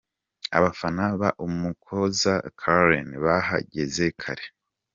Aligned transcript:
Abafana 0.57 1.03
ba 1.19 1.29
Umuhoza 1.45 2.33
Karen 2.61 3.09
bahageze 3.25 4.05
kare. 4.21 4.45